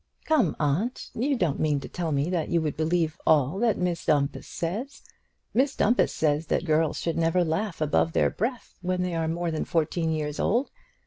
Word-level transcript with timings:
"Come, 0.25 0.55
aunt; 0.59 1.11
you 1.13 1.37
don't 1.37 1.59
mean 1.59 1.79
to 1.81 1.87
tell 1.87 2.11
me 2.11 2.27
that 2.31 2.49
you 2.49 2.59
would 2.59 2.75
believe 2.75 3.21
all 3.27 3.59
that 3.59 3.77
Miss 3.77 4.03
Dumpus 4.03 4.47
says. 4.47 5.03
Miss 5.53 5.75
Dumpus 5.75 6.11
says 6.11 6.47
that 6.47 6.65
girls 6.65 6.97
should 6.97 7.17
never 7.19 7.43
laugh 7.43 7.81
above 7.81 8.13
their 8.13 8.31
breath 8.31 8.73
when 8.81 9.03
they 9.03 9.13
are 9.13 9.27
more 9.27 9.51
than 9.51 9.63
fourteen 9.63 10.11
years 10.11 10.39
old. 10.39 10.71